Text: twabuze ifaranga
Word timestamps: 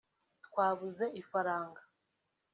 twabuze 0.45 1.05
ifaranga 1.21 1.81